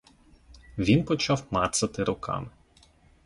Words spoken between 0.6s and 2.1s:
Він почав мацати